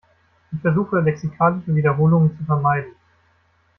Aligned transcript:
Ich 0.51 0.59
versuche, 0.61 0.99
lexikalische 0.99 1.75
Wiederholungen 1.75 2.35
zu 2.35 2.43
vermeiden. 2.45 2.95